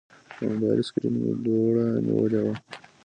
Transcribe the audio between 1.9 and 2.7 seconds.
نیولې وه.